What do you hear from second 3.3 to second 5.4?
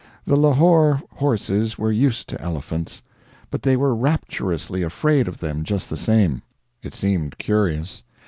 but they were rapturously afraid of